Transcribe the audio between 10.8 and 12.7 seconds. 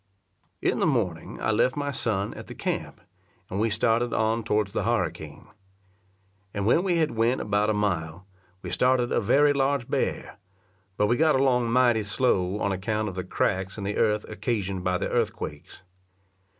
but we got along mighty slow